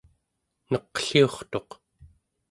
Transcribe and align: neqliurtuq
neqliurtuq 0.71 1.69